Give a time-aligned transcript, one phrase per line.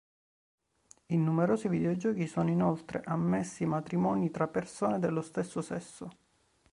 [1.09, 6.09] In numerosi videogiochi sono inoltre ammessi matrimoni tra persone dello stesso sesso.